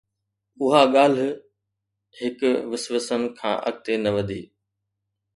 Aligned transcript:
اھا 0.63 0.81
ڳالھھ 0.93 1.21
ھڪ 2.19 2.39
وسوسن 2.71 3.21
کان 3.37 3.55
اڳتي 3.67 3.93
نه 4.03 4.09
وڌي 4.15 4.41